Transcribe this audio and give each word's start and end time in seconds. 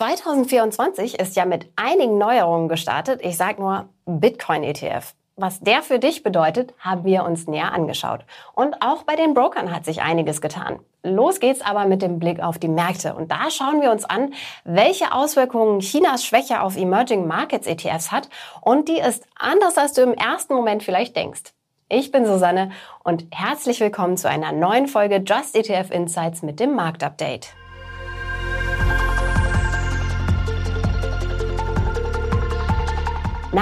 2024 0.00 1.20
ist 1.20 1.36
ja 1.36 1.44
mit 1.44 1.68
einigen 1.76 2.16
Neuerungen 2.16 2.70
gestartet. 2.70 3.20
Ich 3.22 3.36
sage 3.36 3.60
nur 3.60 3.90
Bitcoin-ETF. 4.06 5.12
Was 5.36 5.60
der 5.60 5.82
für 5.82 5.98
dich 5.98 6.22
bedeutet, 6.22 6.72
haben 6.78 7.04
wir 7.04 7.22
uns 7.22 7.46
näher 7.46 7.74
angeschaut. 7.74 8.24
Und 8.54 8.80
auch 8.80 9.02
bei 9.02 9.14
den 9.14 9.34
Brokern 9.34 9.74
hat 9.74 9.84
sich 9.84 10.00
einiges 10.00 10.40
getan. 10.40 10.78
Los 11.02 11.38
geht's 11.38 11.60
aber 11.60 11.84
mit 11.84 12.00
dem 12.00 12.18
Blick 12.18 12.42
auf 12.42 12.58
die 12.58 12.68
Märkte. 12.68 13.14
Und 13.14 13.30
da 13.30 13.50
schauen 13.50 13.82
wir 13.82 13.90
uns 13.90 14.06
an, 14.06 14.32
welche 14.64 15.12
Auswirkungen 15.12 15.80
Chinas 15.80 16.24
Schwäche 16.24 16.62
auf 16.62 16.78
Emerging 16.78 17.26
Markets 17.26 17.66
ETFs 17.66 18.10
hat. 18.10 18.30
Und 18.62 18.88
die 18.88 19.00
ist 19.00 19.26
anders, 19.38 19.76
als 19.76 19.92
du 19.92 20.00
im 20.00 20.14
ersten 20.14 20.54
Moment 20.54 20.82
vielleicht 20.82 21.14
denkst. 21.14 21.52
Ich 21.90 22.10
bin 22.10 22.24
Susanne 22.24 22.70
und 23.04 23.26
herzlich 23.32 23.80
willkommen 23.80 24.16
zu 24.16 24.30
einer 24.30 24.52
neuen 24.52 24.86
Folge 24.86 25.22
Just 25.26 25.54
ETF 25.54 25.90
Insights 25.90 26.40
mit 26.40 26.58
dem 26.58 26.74
Marktupdate. 26.74 27.52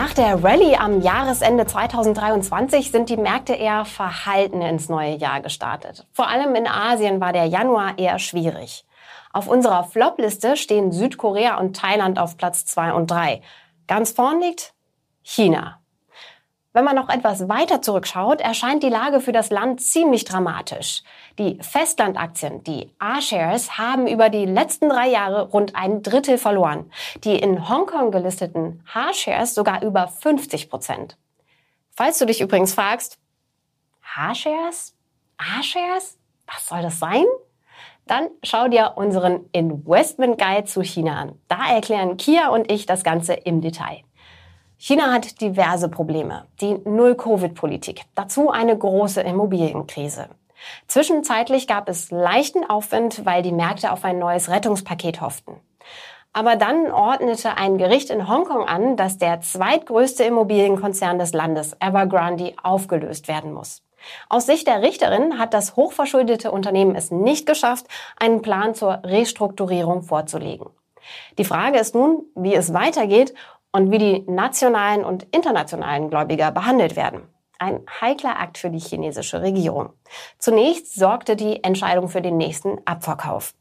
Nach 0.01 0.15
der 0.15 0.45
Rallye 0.45 0.77
am 0.77 1.01
Jahresende 1.01 1.66
2023 1.66 2.93
sind 2.93 3.09
die 3.09 3.16
Märkte 3.16 3.55
eher 3.55 3.84
verhalten 3.84 4.62
ins 4.62 4.88
neue 4.88 5.16
Jahr 5.16 5.41
gestartet. 5.41 6.07
Vor 6.12 6.29
allem 6.29 6.55
in 6.55 6.69
Asien 6.69 7.21
war 7.21 7.33
der 7.33 7.47
Januar 7.47 7.98
eher 7.98 8.21
schwierig. 8.21 8.87
Auf 9.33 9.48
unserer 9.48 9.83
Flop-Liste 9.83 10.57
stehen 10.57 10.93
Südkorea 10.93 11.59
und 11.59 11.74
Thailand 11.74 12.21
auf 12.21 12.37
Platz 12.37 12.65
2 12.66 12.93
und 12.93 13.11
3. 13.11 13.43
Ganz 13.88 14.12
vorn 14.12 14.41
liegt 14.41 14.73
China. 15.24 15.80
Wenn 16.78 16.84
man 16.84 16.95
noch 16.95 17.09
etwas 17.09 17.48
weiter 17.48 17.82
zurückschaut, 17.82 18.41
erscheint 18.41 18.84
die 18.84 18.88
Lage 18.88 19.18
für 19.18 19.32
das 19.32 19.50
Land 19.50 19.80
ziemlich 19.80 20.24
dramatisch. 20.24 21.02
Die 21.37 21.59
Festlandaktien, 21.60 22.62
die 22.62 22.95
A-Shares, 23.01 23.78
haben 23.78 24.06
über 24.06 24.28
die 24.28 24.45
letzten 24.45 24.88
drei 24.88 25.09
Jahre 25.09 25.48
rund 25.48 25.74
ein 25.74 26.04
Drittel 26.04 26.38
verloren. 26.38 26.92
Die 27.24 27.34
in 27.34 27.68
Hongkong 27.68 28.12
gelisteten 28.12 28.84
H-Shares 28.95 29.56
sogar 29.56 29.82
über 29.82 30.06
50 30.06 30.71
Prozent. 30.71 31.18
Falls 31.96 32.18
du 32.18 32.26
dich 32.26 32.40
übrigens 32.40 32.74
fragst, 32.74 33.18
H-Shares? 34.15 34.95
A-Shares? 35.37 36.16
Was 36.46 36.68
soll 36.68 36.82
das 36.82 37.01
sein? 37.01 37.24
Dann 38.06 38.29
schau 38.45 38.68
dir 38.68 38.93
unseren 38.95 39.46
Investment 39.51 40.38
Guide 40.38 40.66
zu 40.66 40.82
China 40.82 41.23
an. 41.23 41.40
Da 41.49 41.74
erklären 41.74 42.16
Kia 42.18 42.51
und 42.51 42.71
ich 42.71 42.87
das 42.87 43.02
Ganze 43.02 43.34
im 43.34 43.62
Detail. 43.62 44.04
China 44.80 45.12
hat 45.12 45.40
diverse 45.40 45.88
Probleme. 45.88 46.45
Die 46.60 46.79
Null-Covid-Politik. 46.84 48.02
Dazu 48.15 48.48
eine 48.51 48.79
große 48.79 49.21
Immobilienkrise. 49.21 50.29
Zwischenzeitlich 50.87 51.66
gab 51.66 51.88
es 51.88 52.12
leichten 52.12 52.65
Aufwind, 52.65 53.26
weil 53.26 53.43
die 53.43 53.51
Märkte 53.51 53.90
auf 53.90 54.04
ein 54.04 54.21
neues 54.21 54.49
Rettungspaket 54.49 55.21
hofften. 55.21 55.56
Aber 56.32 56.54
dann 56.54 56.93
ordnete 56.93 57.56
ein 57.56 57.76
Gericht 57.76 58.09
in 58.10 58.29
Hongkong 58.29 58.68
an, 58.68 58.96
dass 58.96 59.18
der 59.18 59.40
zweitgrößte 59.40 60.23
Immobilienkonzern 60.23 61.18
des 61.18 61.32
Landes, 61.32 61.76
Evergrande, 61.80 62.54
aufgelöst 62.62 63.26
werden 63.26 63.52
muss. 63.52 63.82
Aus 64.28 64.47
Sicht 64.47 64.69
der 64.69 64.81
Richterin 64.82 65.41
hat 65.41 65.54
das 65.54 65.75
hochverschuldete 65.75 66.53
Unternehmen 66.53 66.94
es 66.94 67.10
nicht 67.10 67.47
geschafft, 67.47 67.87
einen 68.16 68.43
Plan 68.43 68.76
zur 68.76 69.03
Restrukturierung 69.03 70.03
vorzulegen. 70.03 70.71
Die 71.38 71.44
Frage 71.44 71.78
ist 71.78 71.94
nun, 71.94 72.26
wie 72.34 72.54
es 72.54 72.75
weitergeht 72.75 73.34
und 73.72 73.91
wie 73.91 73.99
die 73.99 74.25
nationalen 74.27 75.05
und 75.05 75.25
internationalen 75.34 76.11
Gläubiger 76.11 76.50
behandelt 76.50 76.97
werden. 76.97 77.22
Ein 77.59 77.81
heikler 78.00 78.38
Akt 78.38 78.59
für 78.59 78.71
die 78.71 78.78
chinesische 78.78 79.43
Regierung. 79.43 79.91
Zunächst 80.38 80.94
sorgte 80.94 81.34
die 81.34 81.65
Entscheidung 81.65 82.09
für 82.09 82.22
den 82.22 82.37
nächsten 82.37 82.78
Abverkauf. 82.84 83.55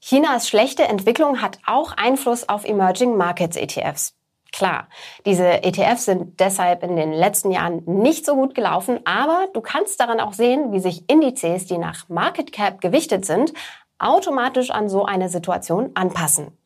Chinas 0.00 0.48
schlechte 0.48 0.84
Entwicklung 0.84 1.42
hat 1.42 1.58
auch 1.66 1.92
Einfluss 1.96 2.48
auf 2.48 2.64
Emerging 2.64 3.16
Markets 3.16 3.56
ETFs. 3.56 4.14
Klar, 4.52 4.88
diese 5.26 5.64
ETFs 5.64 6.06
sind 6.06 6.40
deshalb 6.40 6.82
in 6.82 6.96
den 6.96 7.12
letzten 7.12 7.50
Jahren 7.50 7.82
nicht 7.84 8.24
so 8.24 8.34
gut 8.34 8.54
gelaufen, 8.54 9.00
aber 9.04 9.48
du 9.52 9.60
kannst 9.60 10.00
daran 10.00 10.20
auch 10.20 10.32
sehen, 10.32 10.72
wie 10.72 10.80
sich 10.80 11.08
Indizes, 11.10 11.66
die 11.66 11.78
nach 11.78 12.08
Market 12.08 12.52
Cap 12.52 12.80
gewichtet 12.80 13.26
sind, 13.26 13.52
automatisch 13.98 14.70
an 14.70 14.88
so 14.88 15.04
eine 15.04 15.28
Situation 15.28 15.90
anpassen. 15.94 16.56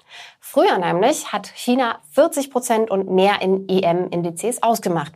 Früher 0.40 0.78
nämlich 0.78 1.32
hat 1.32 1.46
China 1.54 2.00
40 2.12 2.50
Prozent 2.50 2.90
und 2.90 3.10
mehr 3.10 3.42
in 3.42 3.68
EM-Indizes 3.68 4.62
ausgemacht. 4.62 5.12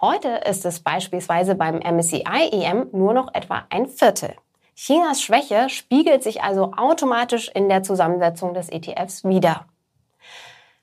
Heute 0.00 0.28
ist 0.28 0.64
es 0.64 0.80
beispielsweise 0.80 1.54
beim 1.54 1.78
MSCI 1.78 2.50
EM 2.52 2.88
nur 2.92 3.14
noch 3.14 3.34
etwa 3.34 3.64
ein 3.70 3.86
Viertel. 3.86 4.34
Chinas 4.76 5.22
Schwäche 5.22 5.68
spiegelt 5.68 6.22
sich 6.22 6.42
also 6.42 6.72
automatisch 6.76 7.48
in 7.48 7.68
der 7.68 7.82
Zusammensetzung 7.82 8.54
des 8.54 8.68
ETFs 8.68 9.24
wieder. 9.24 9.66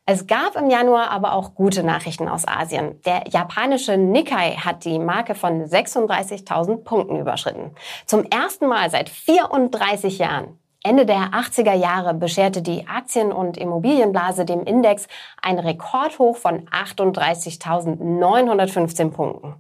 Es 0.06 0.28
gab 0.28 0.56
im 0.56 0.70
Januar 0.70 1.12
aber 1.12 1.34
auch 1.34 1.54
gute 1.54 1.84
Nachrichten 1.84 2.28
aus 2.28 2.48
Asien. 2.48 3.02
Der 3.04 3.24
japanische 3.30 3.98
Nikkei 3.98 4.54
hat 4.54 4.84
die 4.84 4.98
Marke 4.98 5.36
von 5.36 5.64
36.000 5.64 6.84
Punkten 6.84 7.20
überschritten. 7.20 7.76
Zum 8.06 8.26
ersten 8.26 8.68
Mal 8.68 8.90
seit 8.90 9.10
34 9.10 10.18
Jahren. 10.18 10.58
Ende 10.84 11.06
der 11.06 11.30
80er 11.32 11.76
Jahre 11.76 12.16
bescherte 12.16 12.64
die 12.64 12.88
Aktien- 12.88 13.32
und 13.32 13.56
Immobilienblase 13.56 14.46
dem 14.46 14.64
Index 14.64 15.08
ein 15.40 15.60
Rekordhoch 15.60 16.38
von 16.38 16.68
38.915 16.70 19.12
Punkten. 19.12 19.54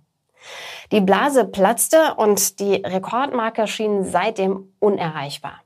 Die 0.92 1.02
Blase 1.02 1.46
platzte 1.46 2.16
und 2.18 2.60
die 2.60 2.78
Rekordmarke 2.78 3.68
schien 3.68 4.04
seitdem 4.04 4.74
unerreichbar. 4.80 5.62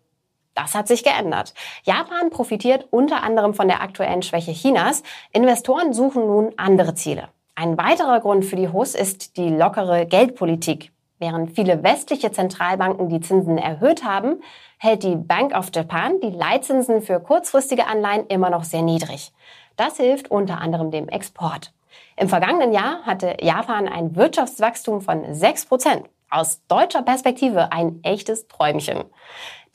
Das 0.56 0.76
hat 0.76 0.90
sich 0.90 1.06
geändert. 1.06 1.54
Japan 1.84 2.32
profitiert 2.32 2.90
unter 2.92 3.24
anderem 3.24 3.54
von 3.54 3.70
der 3.70 3.82
aktuellen 3.82 4.24
Schwäche 4.24 4.52
Chinas. 4.52 5.04
Investoren 5.32 5.94
suchen 5.94 6.28
nun 6.28 6.52
andere 6.58 6.96
Ziele. 6.96 7.30
Ein 7.56 7.78
weiterer 7.78 8.20
Grund 8.20 8.44
für 8.44 8.58
die 8.58 8.68
Hochs 8.68 8.94
ist 8.94 9.38
die 9.38 9.48
lockere 9.50 10.06
Geldpolitik. 10.06 10.92
Während 11.18 11.56
viele 11.56 11.82
westliche 11.82 12.32
Zentralbanken 12.32 13.08
die 13.08 13.22
Zinsen 13.22 13.58
erhöht 13.58 14.04
haben, 14.04 14.42
hält 14.78 15.04
die 15.04 15.16
Bank 15.16 15.58
of 15.58 15.70
Japan 15.74 16.20
die 16.20 16.30
Leitzinsen 16.30 17.02
für 17.02 17.22
kurzfristige 17.22 17.88
Anleihen 17.88 18.28
immer 18.28 18.50
noch 18.50 18.66
sehr 18.66 18.82
niedrig. 18.82 19.32
Das 19.78 19.98
hilft 19.98 20.30
unter 20.30 20.60
anderem 20.60 20.92
dem 20.92 21.08
Export. 21.08 21.74
Im 22.18 22.28
vergangenen 22.28 22.74
Jahr 22.74 23.04
hatte 23.06 23.38
Japan 23.42 23.88
ein 23.88 24.16
Wirtschaftswachstum 24.16 25.02
von 25.02 25.34
6 25.34 25.66
Prozent. 25.68 26.10
Aus 26.30 26.62
deutscher 26.68 27.02
Perspektive 27.02 27.72
ein 27.72 28.00
echtes 28.04 28.48
Träumchen. 28.48 29.06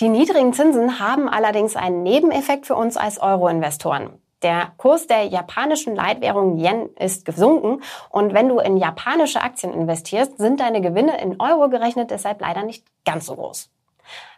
Die 0.01 0.09
niedrigen 0.09 0.53
Zinsen 0.53 0.99
haben 1.01 1.29
allerdings 1.29 1.77
einen 1.77 2.03
Nebeneffekt 2.03 2.67
für 2.67 2.75
uns 2.75 2.99
als 2.99 3.21
Euro-Investoren. 3.21 4.20
Der 4.43 4.73
Kurs 4.79 5.07
der 5.07 5.25
japanischen 5.25 5.95
Leitwährung 5.95 6.57
Yen 6.59 6.89
ist 6.97 7.25
gesunken 7.25 7.83
und 8.09 8.33
wenn 8.33 8.49
du 8.49 8.59
in 8.59 8.79
japanische 8.79 9.43
Aktien 9.43 9.73
investierst, 9.73 10.39
sind 10.39 10.61
deine 10.61 10.81
Gewinne 10.81 11.21
in 11.21 11.41
Euro 11.41 11.69
gerechnet 11.69 12.11
deshalb 12.11 12.41
leider 12.41 12.63
nicht 12.63 12.85
ganz 13.05 13.27
so 13.27 13.37
groß. 13.37 13.71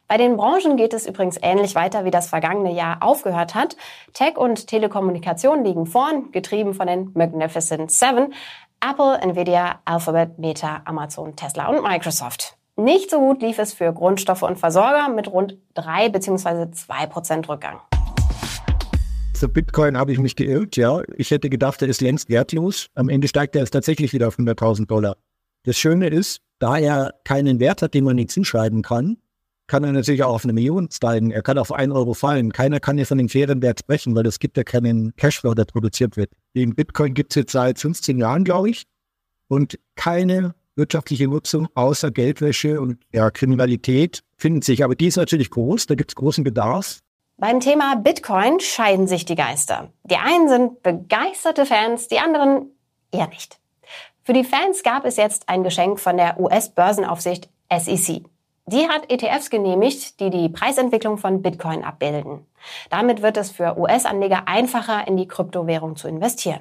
Bei 0.08 0.18
den 0.18 0.36
Branchen 0.36 0.76
geht 0.76 0.92
es 0.92 1.06
übrigens 1.06 1.38
ähnlich 1.40 1.74
weiter, 1.74 2.04
wie 2.04 2.10
das 2.10 2.28
vergangene 2.28 2.72
Jahr 2.72 2.98
aufgehört 3.00 3.54
hat. 3.54 3.76
Tech 4.12 4.36
und 4.36 4.66
Telekommunikation 4.66 5.64
liegen 5.64 5.86
vorn, 5.86 6.32
getrieben 6.32 6.74
von 6.74 6.86
den 6.86 7.12
Magnificent 7.14 7.90
Seven. 7.90 8.34
Apple, 8.84 9.18
Nvidia, 9.22 9.80
Alphabet, 9.84 10.38
Meta, 10.38 10.82
Amazon, 10.84 11.36
Tesla 11.36 11.68
und 11.68 11.82
Microsoft. 11.82 12.56
Nicht 12.76 13.10
so 13.10 13.20
gut 13.20 13.40
lief 13.40 13.58
es 13.58 13.72
für 13.72 13.92
Grundstoffe 13.92 14.42
und 14.42 14.58
Versorger 14.58 15.08
mit 15.08 15.30
rund 15.30 15.56
drei 15.74 16.08
bzw. 16.08 16.72
zwei 16.72 17.06
Prozent 17.06 17.48
Rückgang. 17.48 17.80
Für 19.42 19.48
Bitcoin 19.48 19.96
habe 19.96 20.12
ich 20.12 20.20
mich 20.20 20.36
geirrt, 20.36 20.76
ja. 20.76 21.02
Ich 21.16 21.32
hätte 21.32 21.50
gedacht, 21.50 21.82
er 21.82 21.88
ist 21.88 22.00
längst 22.00 22.28
wertlos. 22.28 22.86
Am 22.94 23.08
Ende 23.08 23.26
steigt 23.26 23.56
er 23.56 23.62
jetzt 23.62 23.72
tatsächlich 23.72 24.12
wieder 24.12 24.28
auf 24.28 24.38
100.000 24.38 24.86
Dollar. 24.86 25.16
Das 25.64 25.76
Schöne 25.76 26.10
ist, 26.10 26.42
da 26.60 26.78
er 26.78 27.14
keinen 27.24 27.58
Wert 27.58 27.82
hat, 27.82 27.92
den 27.94 28.04
man 28.04 28.14
nichts 28.14 28.34
hinschreiben 28.34 28.82
kann, 28.82 29.16
kann 29.66 29.82
er 29.82 29.90
natürlich 29.90 30.22
auch 30.22 30.32
auf 30.32 30.44
eine 30.44 30.52
Million 30.52 30.88
steigen. 30.92 31.32
Er 31.32 31.42
kann 31.42 31.58
auf 31.58 31.72
einen 31.72 31.90
Euro 31.90 32.14
fallen. 32.14 32.52
Keiner 32.52 32.78
kann 32.78 32.98
hier 32.98 33.06
von 33.06 33.18
dem 33.18 33.28
fairen 33.28 33.62
Wert 33.62 33.80
sprechen, 33.80 34.14
weil 34.14 34.26
es 34.26 34.38
gibt 34.38 34.56
ja 34.56 34.62
keinen 34.62 35.12
Cashflow, 35.16 35.54
der 35.54 35.64
produziert 35.64 36.16
wird. 36.16 36.30
Den 36.54 36.76
Bitcoin 36.76 37.12
gibt 37.12 37.32
es 37.32 37.34
jetzt 37.34 37.50
seit 37.50 37.80
15 37.80 38.18
Jahren, 38.18 38.44
glaube 38.44 38.70
ich. 38.70 38.84
Und 39.48 39.76
keine 39.96 40.54
wirtschaftliche 40.76 41.26
Nutzung 41.26 41.66
außer 41.74 42.12
Geldwäsche 42.12 42.80
und 42.80 42.98
ja, 43.12 43.28
Kriminalität 43.32 44.22
findet 44.36 44.62
sich. 44.62 44.84
Aber 44.84 44.94
die 44.94 45.08
ist 45.08 45.16
natürlich 45.16 45.50
groß, 45.50 45.88
da 45.88 45.96
gibt 45.96 46.12
es 46.12 46.14
großen 46.14 46.44
Bedarf. 46.44 47.00
Beim 47.36 47.60
Thema 47.60 47.96
Bitcoin 47.96 48.60
scheiden 48.60 49.08
sich 49.08 49.24
die 49.24 49.34
Geister. 49.34 49.88
Die 50.04 50.16
einen 50.16 50.48
sind 50.48 50.82
begeisterte 50.82 51.66
Fans, 51.66 52.08
die 52.08 52.18
anderen 52.18 52.76
eher 53.10 53.28
nicht. 53.28 53.58
Für 54.22 54.32
die 54.32 54.44
Fans 54.44 54.82
gab 54.82 55.04
es 55.04 55.16
jetzt 55.16 55.48
ein 55.48 55.64
Geschenk 55.64 55.98
von 55.98 56.16
der 56.16 56.38
US-Börsenaufsicht 56.38 57.48
SEC. 57.76 58.22
Die 58.66 58.88
hat 58.88 59.10
ETFs 59.10 59.50
genehmigt, 59.50 60.20
die 60.20 60.30
die 60.30 60.48
Preisentwicklung 60.48 61.18
von 61.18 61.42
Bitcoin 61.42 61.82
abbilden. 61.82 62.46
Damit 62.90 63.22
wird 63.22 63.36
es 63.36 63.50
für 63.50 63.76
US-Anleger 63.76 64.46
einfacher, 64.46 65.08
in 65.08 65.16
die 65.16 65.26
Kryptowährung 65.26 65.96
zu 65.96 66.06
investieren. 66.06 66.60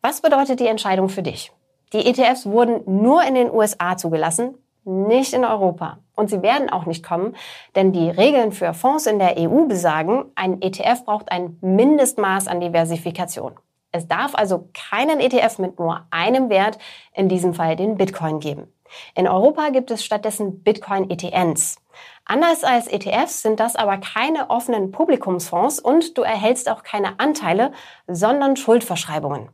Was 0.00 0.22
bedeutet 0.22 0.60
die 0.60 0.66
Entscheidung 0.66 1.10
für 1.10 1.22
dich? 1.22 1.52
Die 1.92 2.06
ETFs 2.06 2.46
wurden 2.46 2.80
nur 2.86 3.22
in 3.24 3.34
den 3.34 3.50
USA 3.50 3.98
zugelassen, 3.98 4.56
nicht 4.84 5.34
in 5.34 5.44
Europa. 5.44 5.98
Und 6.22 6.28
sie 6.28 6.40
werden 6.40 6.70
auch 6.70 6.86
nicht 6.86 7.04
kommen, 7.04 7.34
denn 7.74 7.90
die 7.90 8.08
Regeln 8.08 8.52
für 8.52 8.74
Fonds 8.74 9.08
in 9.08 9.18
der 9.18 9.36
EU 9.38 9.64
besagen, 9.64 10.26
ein 10.36 10.62
ETF 10.62 11.04
braucht 11.04 11.32
ein 11.32 11.58
Mindestmaß 11.62 12.46
an 12.46 12.60
Diversifikation. 12.60 13.54
Es 13.90 14.06
darf 14.06 14.36
also 14.36 14.68
keinen 14.72 15.18
ETF 15.18 15.58
mit 15.58 15.80
nur 15.80 16.06
einem 16.12 16.48
Wert, 16.48 16.78
in 17.12 17.28
diesem 17.28 17.54
Fall 17.54 17.74
den 17.74 17.96
Bitcoin, 17.96 18.38
geben. 18.38 18.72
In 19.16 19.26
Europa 19.26 19.70
gibt 19.70 19.90
es 19.90 20.04
stattdessen 20.04 20.62
Bitcoin-ETNs. 20.62 21.78
Anders 22.24 22.62
als 22.62 22.86
ETFs 22.86 23.42
sind 23.42 23.58
das 23.58 23.74
aber 23.74 23.98
keine 23.98 24.48
offenen 24.48 24.92
Publikumsfonds 24.92 25.80
und 25.80 26.16
du 26.16 26.22
erhältst 26.22 26.70
auch 26.70 26.84
keine 26.84 27.18
Anteile, 27.18 27.72
sondern 28.06 28.54
Schuldverschreibungen. 28.54 29.48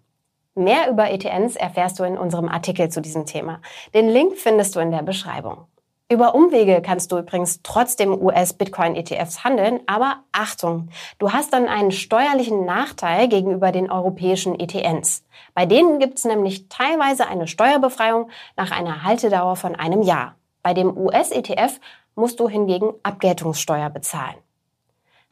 Mehr 0.54 0.90
über 0.90 1.10
ETNs 1.10 1.56
erfährst 1.56 1.98
du 1.98 2.04
in 2.04 2.18
unserem 2.18 2.50
Artikel 2.50 2.90
zu 2.90 3.00
diesem 3.00 3.24
Thema. 3.24 3.62
Den 3.94 4.10
Link 4.10 4.36
findest 4.36 4.76
du 4.76 4.80
in 4.80 4.90
der 4.90 5.02
Beschreibung. 5.02 5.66
Über 6.10 6.34
Umwege 6.34 6.80
kannst 6.80 7.12
du 7.12 7.18
übrigens 7.18 7.60
trotzdem 7.62 8.18
US-Bitcoin-ETFs 8.18 9.44
handeln, 9.44 9.80
aber 9.86 10.20
Achtung, 10.32 10.88
du 11.18 11.32
hast 11.32 11.52
dann 11.52 11.68
einen 11.68 11.92
steuerlichen 11.92 12.64
Nachteil 12.64 13.28
gegenüber 13.28 13.72
den 13.72 13.90
europäischen 13.90 14.58
ETNs. 14.58 15.22
Bei 15.52 15.66
denen 15.66 15.98
gibt 15.98 16.16
es 16.16 16.24
nämlich 16.24 16.70
teilweise 16.70 17.26
eine 17.26 17.46
Steuerbefreiung 17.46 18.30
nach 18.56 18.70
einer 18.70 19.02
Haltedauer 19.04 19.56
von 19.56 19.76
einem 19.76 20.00
Jahr. 20.00 20.36
Bei 20.62 20.72
dem 20.72 20.96
US-ETF 20.96 21.78
musst 22.14 22.40
du 22.40 22.48
hingegen 22.48 22.94
Abgeltungssteuer 23.02 23.90
bezahlen. 23.90 24.36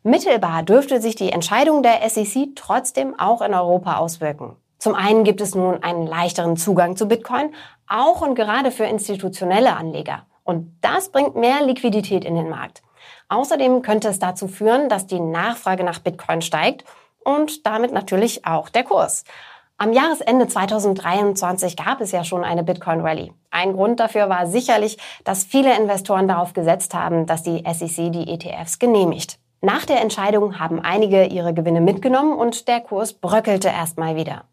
Mittelbar 0.02 0.62
dürfte 0.62 1.00
sich 1.00 1.14
die 1.14 1.32
Entscheidung 1.32 1.82
der 1.82 2.06
SEC 2.06 2.54
trotzdem 2.54 3.18
auch 3.18 3.40
in 3.40 3.54
Europa 3.54 3.96
auswirken. 3.96 4.56
Zum 4.78 4.94
einen 4.94 5.24
gibt 5.24 5.40
es 5.40 5.54
nun 5.54 5.82
einen 5.82 6.06
leichteren 6.06 6.58
Zugang 6.58 6.96
zu 6.96 7.08
Bitcoin, 7.08 7.54
auch 7.88 8.20
und 8.20 8.34
gerade 8.34 8.70
für 8.70 8.84
institutionelle 8.84 9.74
Anleger. 9.74 10.26
Und 10.46 10.78
das 10.80 11.10
bringt 11.10 11.36
mehr 11.36 11.62
Liquidität 11.62 12.24
in 12.24 12.36
den 12.36 12.48
Markt. 12.48 12.82
Außerdem 13.28 13.82
könnte 13.82 14.08
es 14.08 14.18
dazu 14.18 14.46
führen, 14.48 14.88
dass 14.88 15.06
die 15.06 15.20
Nachfrage 15.20 15.84
nach 15.84 15.98
Bitcoin 15.98 16.40
steigt 16.40 16.84
und 17.24 17.66
damit 17.66 17.92
natürlich 17.92 18.46
auch 18.46 18.68
der 18.68 18.84
Kurs. 18.84 19.24
Am 19.78 19.92
Jahresende 19.92 20.48
2023 20.48 21.76
gab 21.76 22.00
es 22.00 22.12
ja 22.12 22.24
schon 22.24 22.44
eine 22.44 22.62
Bitcoin 22.62 23.00
Rally. 23.00 23.32
Ein 23.50 23.74
Grund 23.74 24.00
dafür 24.00 24.28
war 24.30 24.46
sicherlich, 24.46 24.96
dass 25.24 25.44
viele 25.44 25.76
Investoren 25.76 26.28
darauf 26.28 26.54
gesetzt 26.54 26.94
haben, 26.94 27.26
dass 27.26 27.42
die 27.42 27.62
SEC 27.70 28.10
die 28.10 28.32
ETFs 28.32 28.78
genehmigt. 28.78 29.38
Nach 29.60 29.84
der 29.84 30.00
Entscheidung 30.00 30.58
haben 30.60 30.80
einige 30.80 31.26
ihre 31.26 31.52
Gewinne 31.52 31.80
mitgenommen 31.80 32.38
und 32.38 32.68
der 32.68 32.80
Kurs 32.80 33.12
bröckelte 33.12 33.68
erstmal 33.68 34.16
wieder. 34.16 34.44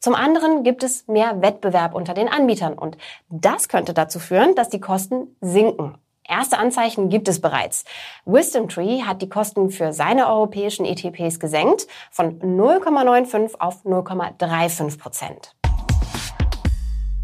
Zum 0.00 0.14
anderen 0.14 0.62
gibt 0.62 0.82
es 0.82 1.06
mehr 1.08 1.40
Wettbewerb 1.42 1.94
unter 1.94 2.14
den 2.14 2.28
Anbietern 2.28 2.74
und 2.74 2.96
das 3.28 3.68
könnte 3.68 3.94
dazu 3.94 4.18
führen, 4.18 4.54
dass 4.54 4.68
die 4.68 4.80
Kosten 4.80 5.36
sinken. 5.40 5.98
Erste 6.28 6.58
Anzeichen 6.58 7.08
gibt 7.08 7.28
es 7.28 7.40
bereits. 7.40 7.84
Wisdom 8.24 8.68
Tree 8.68 9.02
hat 9.02 9.22
die 9.22 9.28
Kosten 9.28 9.70
für 9.70 9.92
seine 9.92 10.28
europäischen 10.28 10.84
ETPs 10.84 11.38
gesenkt 11.38 11.86
von 12.10 12.40
0,95 12.40 13.60
auf 13.60 13.84
0,35 13.84 14.98
Prozent. 14.98 15.54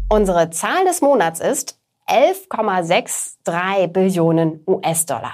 Unsere 0.09 0.51
Zahl 0.51 0.85
des 0.85 1.01
Monats 1.01 1.39
ist 1.39 1.79
11,63 2.07 3.87
Billionen 3.87 4.63
US-Dollar. 4.67 5.33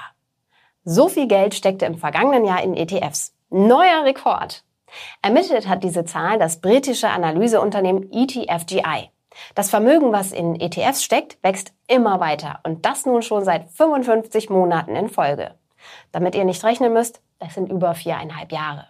So 0.84 1.08
viel 1.08 1.28
Geld 1.28 1.54
steckte 1.54 1.84
im 1.84 1.98
vergangenen 1.98 2.44
Jahr 2.44 2.62
in 2.62 2.74
ETFs. 2.74 3.34
Neuer 3.50 4.04
Rekord. 4.04 4.64
Ermittelt 5.22 5.68
hat 5.68 5.84
diese 5.84 6.04
Zahl 6.04 6.38
das 6.38 6.60
britische 6.60 7.08
Analyseunternehmen 7.08 8.10
ETFGI. 8.12 9.10
Das 9.54 9.70
Vermögen, 9.70 10.12
was 10.12 10.32
in 10.32 10.60
ETFs 10.60 11.02
steckt, 11.02 11.38
wächst 11.42 11.72
immer 11.86 12.20
weiter 12.20 12.60
und 12.64 12.84
das 12.84 13.06
nun 13.06 13.22
schon 13.22 13.44
seit 13.44 13.70
55 13.70 14.50
Monaten 14.50 14.96
in 14.96 15.08
Folge. 15.08 15.54
Damit 16.12 16.34
ihr 16.34 16.44
nicht 16.44 16.64
rechnen 16.64 16.92
müsst, 16.92 17.22
das 17.38 17.54
sind 17.54 17.70
über 17.70 17.94
viereinhalb 17.94 18.52
Jahre. 18.52 18.86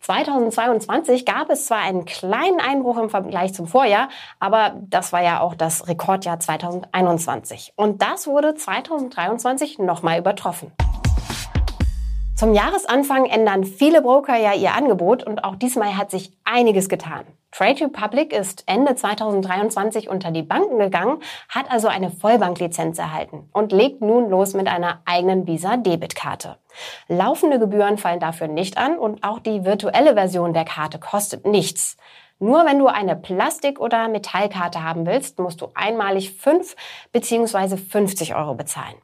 2022 0.00 1.24
gab 1.24 1.50
es 1.50 1.66
zwar 1.66 1.78
einen 1.78 2.04
kleinen 2.04 2.60
Einbruch 2.60 2.98
im 2.98 3.10
Vergleich 3.10 3.54
zum 3.54 3.66
Vorjahr, 3.66 4.08
aber 4.38 4.74
das 4.76 5.12
war 5.12 5.22
ja 5.22 5.40
auch 5.40 5.54
das 5.54 5.88
Rekordjahr 5.88 6.38
2021. 6.38 7.72
Und 7.76 8.02
das 8.02 8.26
wurde 8.26 8.54
2023 8.54 9.78
nochmal 9.78 10.18
übertroffen. 10.18 10.72
Zum 12.36 12.52
Jahresanfang 12.52 13.26
ändern 13.26 13.62
viele 13.62 14.02
Broker 14.02 14.36
ja 14.36 14.54
ihr 14.54 14.74
Angebot 14.74 15.22
und 15.22 15.44
auch 15.44 15.54
diesmal 15.54 15.96
hat 15.96 16.10
sich 16.10 16.32
einiges 16.44 16.88
getan. 16.88 17.24
Trade 17.52 17.84
Republic 17.84 18.32
ist 18.32 18.64
Ende 18.66 18.96
2023 18.96 20.08
unter 20.08 20.32
die 20.32 20.42
Banken 20.42 20.80
gegangen, 20.80 21.18
hat 21.48 21.70
also 21.70 21.86
eine 21.86 22.10
Vollbanklizenz 22.10 22.98
erhalten 22.98 23.48
und 23.52 23.70
legt 23.70 24.00
nun 24.00 24.28
los 24.28 24.54
mit 24.54 24.66
einer 24.66 25.00
eigenen 25.04 25.46
Visa-Debitkarte. 25.46 26.56
Laufende 27.06 27.60
Gebühren 27.60 27.98
fallen 27.98 28.18
dafür 28.18 28.48
nicht 28.48 28.78
an 28.78 28.98
und 28.98 29.22
auch 29.22 29.38
die 29.38 29.64
virtuelle 29.64 30.14
Version 30.14 30.52
der 30.52 30.64
Karte 30.64 30.98
kostet 30.98 31.46
nichts. 31.46 31.96
Nur 32.40 32.66
wenn 32.66 32.80
du 32.80 32.88
eine 32.88 33.14
Plastik- 33.14 33.78
oder 33.78 34.08
Metallkarte 34.08 34.82
haben 34.82 35.06
willst, 35.06 35.38
musst 35.38 35.60
du 35.60 35.68
einmalig 35.74 36.32
5 36.32 36.74
bzw. 37.12 37.76
50 37.76 38.34
Euro 38.34 38.54
bezahlen. 38.54 38.96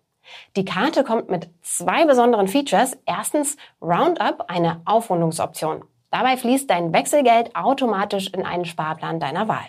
Die 0.56 0.64
Karte 0.64 1.04
kommt 1.04 1.30
mit 1.30 1.48
zwei 1.62 2.04
besonderen 2.04 2.48
Features. 2.48 2.96
Erstens 3.06 3.56
Roundup, 3.80 4.44
eine 4.48 4.82
Aufrundungsoption. 4.84 5.84
Dabei 6.10 6.36
fließt 6.36 6.68
dein 6.68 6.92
Wechselgeld 6.92 7.54
automatisch 7.54 8.28
in 8.28 8.44
einen 8.44 8.64
Sparplan 8.64 9.20
deiner 9.20 9.48
Wahl. 9.48 9.66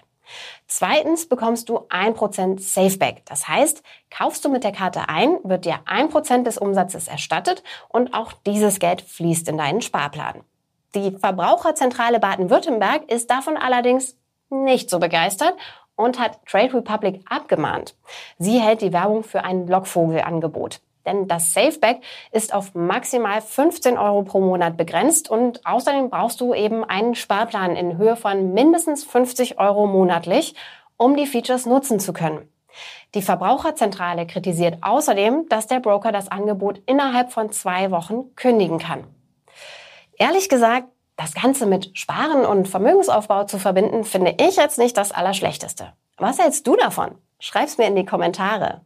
Zweitens 0.67 1.27
bekommst 1.27 1.69
du 1.69 1.79
1% 1.89 2.59
Safeback. 2.59 3.23
Das 3.25 3.47
heißt, 3.47 3.83
kaufst 4.09 4.45
du 4.45 4.49
mit 4.49 4.63
der 4.63 4.71
Karte 4.71 5.09
ein, 5.09 5.37
wird 5.43 5.65
dir 5.65 5.79
1% 5.85 6.43
des 6.43 6.57
Umsatzes 6.57 7.07
erstattet 7.07 7.63
und 7.89 8.13
auch 8.13 8.33
dieses 8.45 8.79
Geld 8.79 9.01
fließt 9.01 9.49
in 9.49 9.57
deinen 9.57 9.81
Sparplan. 9.81 10.43
Die 10.95 11.11
Verbraucherzentrale 11.11 12.19
Baden-Württemberg 12.19 13.09
ist 13.09 13.29
davon 13.29 13.57
allerdings 13.57 14.17
nicht 14.49 14.89
so 14.89 14.99
begeistert 14.99 15.55
und 15.95 16.19
hat 16.19 16.45
Trade 16.45 16.73
Republic 16.73 17.21
abgemahnt. 17.29 17.95
Sie 18.37 18.59
hält 18.59 18.81
die 18.81 18.93
Werbung 18.93 19.23
für 19.23 19.43
ein 19.43 19.67
Lockvogelangebot. 19.67 20.81
Denn 21.05 21.27
das 21.27 21.53
Safeback 21.53 22.01
ist 22.31 22.53
auf 22.53 22.75
maximal 22.75 23.41
15 23.41 23.97
Euro 23.97 24.23
pro 24.23 24.39
Monat 24.39 24.77
begrenzt 24.77 25.29
und 25.29 25.65
außerdem 25.65 26.09
brauchst 26.09 26.41
du 26.41 26.53
eben 26.53 26.83
einen 26.83 27.15
Sparplan 27.15 27.75
in 27.75 27.97
Höhe 27.97 28.15
von 28.15 28.53
mindestens 28.53 29.03
50 29.03 29.59
Euro 29.59 29.87
monatlich, 29.87 30.53
um 30.97 31.15
die 31.15 31.25
Features 31.25 31.65
nutzen 31.65 31.99
zu 31.99 32.13
können. 32.13 32.47
Die 33.15 33.21
Verbraucherzentrale 33.21 34.25
kritisiert 34.25 34.77
außerdem, 34.81 35.49
dass 35.49 35.67
der 35.67 35.79
Broker 35.79 36.11
das 36.11 36.31
Angebot 36.31 36.81
innerhalb 36.85 37.31
von 37.31 37.51
zwei 37.51 37.91
Wochen 37.91 38.35
kündigen 38.35 38.77
kann. 38.77 39.03
Ehrlich 40.17 40.47
gesagt, 40.47 40.87
das 41.21 41.35
Ganze 41.35 41.67
mit 41.67 41.97
Sparen 41.97 42.45
und 42.45 42.67
Vermögensaufbau 42.67 43.43
zu 43.43 43.59
verbinden, 43.59 44.03
finde 44.03 44.35
ich 44.39 44.55
jetzt 44.55 44.79
nicht 44.79 44.97
das 44.97 45.11
Allerschlechteste. 45.11 45.93
Was 46.17 46.39
hältst 46.39 46.65
du 46.65 46.75
davon? 46.75 47.15
Schreib's 47.39 47.77
mir 47.77 47.87
in 47.87 47.95
die 47.95 48.05
Kommentare. 48.05 48.81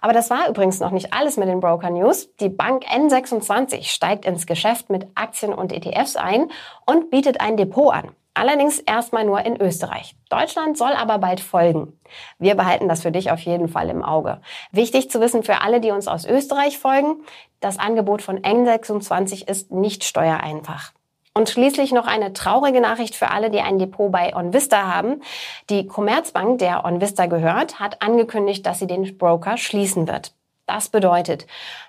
Aber 0.00 0.12
das 0.12 0.30
war 0.30 0.48
übrigens 0.48 0.80
noch 0.80 0.92
nicht 0.92 1.12
alles 1.12 1.36
mit 1.36 1.48
den 1.48 1.60
Broker 1.60 1.90
News. 1.90 2.34
Die 2.36 2.48
Bank 2.48 2.84
N26 2.86 3.84
steigt 3.84 4.24
ins 4.24 4.46
Geschäft 4.46 4.88
mit 4.88 5.08
Aktien 5.14 5.52
und 5.52 5.72
ETFs 5.72 6.16
ein 6.16 6.50
und 6.86 7.10
bietet 7.10 7.40
ein 7.40 7.56
Depot 7.56 7.92
an. 7.92 8.12
Allerdings 8.32 8.78
erstmal 8.80 9.24
nur 9.24 9.44
in 9.44 9.60
Österreich. 9.60 10.16
Deutschland 10.28 10.76
soll 10.76 10.92
aber 10.92 11.18
bald 11.18 11.40
folgen. 11.40 12.00
Wir 12.38 12.56
behalten 12.56 12.88
das 12.88 13.02
für 13.02 13.12
dich 13.12 13.30
auf 13.30 13.40
jeden 13.40 13.68
Fall 13.68 13.90
im 13.90 14.02
Auge. 14.02 14.40
Wichtig 14.72 15.10
zu 15.10 15.20
wissen 15.20 15.44
für 15.44 15.60
alle, 15.60 15.80
die 15.80 15.92
uns 15.92 16.08
aus 16.08 16.24
Österreich 16.24 16.78
folgen, 16.78 17.24
das 17.60 17.78
Angebot 17.78 18.22
von 18.22 18.40
N26 18.40 19.48
ist 19.48 19.70
nicht 19.70 20.02
steuereinfach. 20.02 20.92
Und 21.36 21.50
schließlich 21.50 21.90
noch 21.90 22.06
eine 22.06 22.32
traurige 22.32 22.80
Nachricht 22.80 23.16
für 23.16 23.30
alle, 23.32 23.50
die 23.50 23.60
ein 23.60 23.80
Depot 23.80 24.12
bei 24.12 24.36
OnVista 24.36 24.86
haben. 24.86 25.20
Die 25.68 25.88
Commerzbank, 25.88 26.60
der 26.60 26.84
OnVista 26.84 27.26
gehört, 27.26 27.80
hat 27.80 28.02
angekündigt, 28.02 28.64
dass 28.64 28.78
sie 28.78 28.86
den 28.86 29.18
Broker 29.18 29.56
schließen 29.56 30.06
wird. 30.06 30.32
Das 30.66 30.88
bedeutet, 30.88 31.46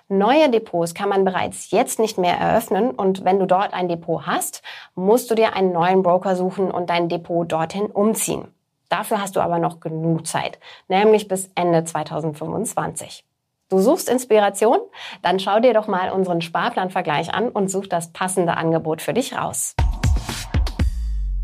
neue 0.08 0.50
Depots 0.50 0.94
kann 0.94 1.08
man 1.08 1.24
bereits 1.24 1.70
jetzt 1.70 1.98
nicht 1.98 2.18
mehr 2.18 2.36
eröffnen 2.36 2.90
und 2.90 3.24
wenn 3.24 3.38
du 3.38 3.46
dort 3.46 3.72
ein 3.72 3.88
Depot 3.88 4.26
hast, 4.26 4.62
musst 4.94 5.30
du 5.30 5.34
dir 5.34 5.54
einen 5.54 5.72
neuen 5.72 6.02
Broker 6.02 6.36
suchen 6.36 6.70
und 6.70 6.90
dein 6.90 7.08
Depot 7.08 7.50
dorthin 7.50 7.86
umziehen. 7.86 8.48
Dafür 8.88 9.20
hast 9.20 9.36
du 9.36 9.40
aber 9.40 9.58
noch 9.58 9.80
genug 9.80 10.26
Zeit, 10.26 10.58
nämlich 10.88 11.26
bis 11.26 11.50
Ende 11.54 11.84
2025. 11.84 13.25
Du 13.68 13.80
suchst 13.80 14.08
Inspiration? 14.08 14.78
Dann 15.22 15.40
schau 15.40 15.58
dir 15.58 15.74
doch 15.74 15.88
mal 15.88 16.12
unseren 16.12 16.40
Sparplanvergleich 16.40 17.34
an 17.34 17.48
und 17.48 17.68
such 17.68 17.88
das 17.88 18.12
passende 18.12 18.56
Angebot 18.56 19.02
für 19.02 19.12
dich 19.12 19.36
raus. 19.36 19.74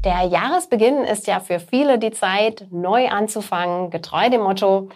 Der 0.05 0.23
Jahresbeginn 0.23 0.99
ist 0.99 1.27
ja 1.27 1.41
für 1.41 1.59
viele 1.59 1.99
die 1.99 2.13
Zeit, 2.13 2.69
neu 2.71 3.09
anzufangen, 3.09 3.91
getreu 3.91 4.31
dem 4.31 4.43
Motto 4.43 4.89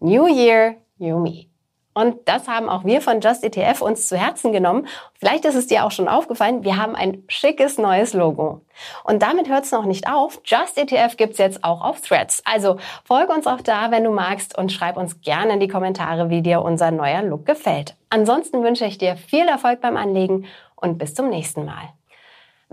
New 0.00 0.26
Year, 0.26 0.76
New 0.98 1.20
Me. 1.20 1.53
Und 1.94 2.28
das 2.28 2.48
haben 2.48 2.68
auch 2.68 2.84
wir 2.84 3.00
von 3.00 3.20
Just 3.20 3.44
ETF 3.44 3.80
uns 3.80 4.08
zu 4.08 4.16
Herzen 4.16 4.52
genommen. 4.52 4.88
Vielleicht 5.18 5.44
ist 5.44 5.54
es 5.54 5.68
dir 5.68 5.84
auch 5.84 5.92
schon 5.92 6.08
aufgefallen, 6.08 6.64
wir 6.64 6.76
haben 6.76 6.96
ein 6.96 7.22
schickes 7.28 7.78
neues 7.78 8.12
Logo. 8.12 8.60
Und 9.04 9.22
damit 9.22 9.48
hört 9.48 9.64
es 9.64 9.72
noch 9.72 9.84
nicht 9.84 10.08
auf. 10.10 10.40
Just 10.44 10.76
ETF 10.76 11.16
gibt's 11.16 11.38
jetzt 11.38 11.62
auch 11.62 11.82
auf 11.82 12.00
Threads. 12.00 12.42
Also 12.44 12.78
folge 13.04 13.32
uns 13.32 13.46
auch 13.46 13.60
da, 13.60 13.90
wenn 13.92 14.04
du 14.04 14.10
magst 14.10 14.58
und 14.58 14.72
schreib 14.72 14.96
uns 14.96 15.20
gerne 15.20 15.54
in 15.54 15.60
die 15.60 15.68
Kommentare, 15.68 16.28
wie 16.30 16.42
dir 16.42 16.62
unser 16.62 16.90
neuer 16.90 17.22
Look 17.22 17.46
gefällt. 17.46 17.94
Ansonsten 18.10 18.62
wünsche 18.62 18.84
ich 18.84 18.98
dir 18.98 19.16
viel 19.16 19.46
Erfolg 19.46 19.80
beim 19.80 19.96
Anlegen 19.96 20.46
und 20.76 20.98
bis 20.98 21.14
zum 21.14 21.30
nächsten 21.30 21.64
Mal. 21.64 21.92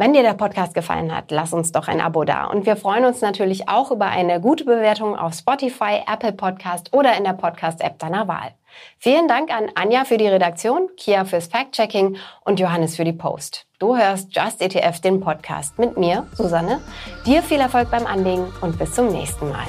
Wenn 0.01 0.13
dir 0.13 0.23
der 0.23 0.33
Podcast 0.33 0.73
gefallen 0.73 1.15
hat, 1.15 1.29
lass 1.29 1.53
uns 1.53 1.71
doch 1.71 1.87
ein 1.87 2.01
Abo 2.01 2.23
da. 2.23 2.47
Und 2.47 2.65
wir 2.65 2.75
freuen 2.75 3.05
uns 3.05 3.21
natürlich 3.21 3.69
auch 3.69 3.91
über 3.91 4.07
eine 4.07 4.41
gute 4.41 4.65
Bewertung 4.65 5.15
auf 5.15 5.35
Spotify, 5.35 6.01
Apple 6.11 6.33
Podcast 6.33 6.91
oder 6.91 7.15
in 7.15 7.23
der 7.23 7.33
Podcast-App 7.33 7.99
deiner 7.99 8.27
Wahl. 8.27 8.55
Vielen 8.97 9.27
Dank 9.27 9.55
an 9.55 9.69
Anja 9.75 10.03
für 10.03 10.17
die 10.17 10.27
Redaktion, 10.27 10.89
Kia 10.97 11.23
fürs 11.23 11.45
Fact-Checking 11.45 12.17
und 12.43 12.59
Johannes 12.59 12.95
für 12.95 13.03
die 13.03 13.13
Post. 13.13 13.67
Du 13.77 13.95
hörst 13.95 14.35
Just 14.35 14.63
ETF, 14.63 15.01
den 15.01 15.19
Podcast 15.19 15.77
mit 15.77 15.95
mir, 15.97 16.25
Susanne. 16.33 16.81
Dir 17.27 17.43
viel 17.43 17.59
Erfolg 17.59 17.91
beim 17.91 18.07
Anlegen 18.07 18.51
und 18.61 18.79
bis 18.79 18.93
zum 18.93 19.09
nächsten 19.09 19.49
Mal. 19.49 19.67